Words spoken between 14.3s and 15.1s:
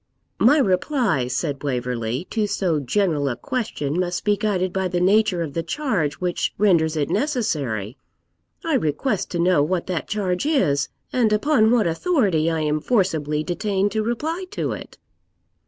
to it?'